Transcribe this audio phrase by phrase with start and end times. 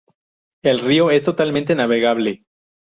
[0.63, 2.41] El río es totalmente navegable.